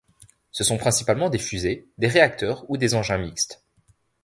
[0.49, 3.63] Ce sont principalement des fusées, des réacteurs ou des engins mixtes.